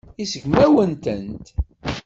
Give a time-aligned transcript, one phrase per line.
[0.23, 1.45] Iseggem-awen-tent.